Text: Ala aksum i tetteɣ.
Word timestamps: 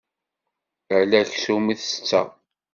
Ala 0.97 1.17
aksum 1.21 1.65
i 1.73 1.75
tetteɣ. 1.79 2.27